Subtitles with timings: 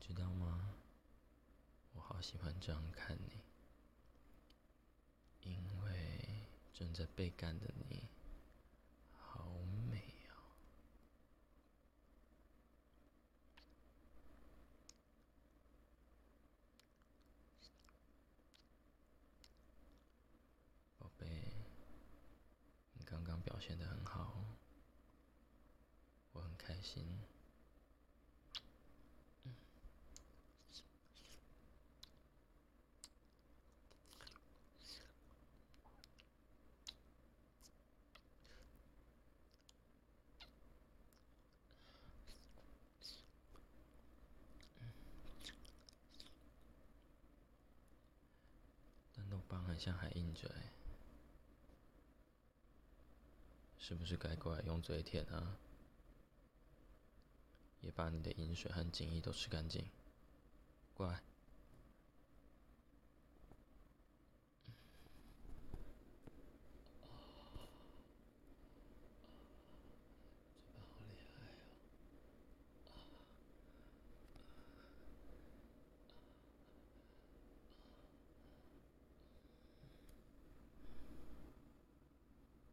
[0.00, 0.74] 你知道吗？
[1.92, 3.42] 我好喜欢这样看你，
[5.50, 8.06] 因为正在被干的你，
[9.18, 9.50] 好
[9.90, 10.00] 美
[10.30, 10.38] 哦。
[21.00, 21.26] 宝贝，
[22.92, 24.44] 你刚刚表现的很好，
[26.32, 27.04] 我很开心。
[49.48, 50.54] 棒很像还硬着，
[53.78, 55.56] 是不是该过来用嘴舔啊？
[57.80, 59.88] 也把你的饮水和精液都吃干净，
[60.94, 61.22] 乖。